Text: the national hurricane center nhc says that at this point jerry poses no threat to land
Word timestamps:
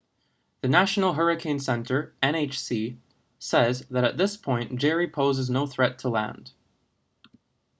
the 0.61 0.67
national 0.67 1.13
hurricane 1.13 1.59
center 1.59 2.15
nhc 2.23 2.97
says 3.37 3.85
that 3.91 4.03
at 4.03 4.17
this 4.17 4.35
point 4.35 4.79
jerry 4.79 5.07
poses 5.07 5.47
no 5.47 5.67
threat 5.67 5.99
to 5.99 6.09
land 6.09 6.51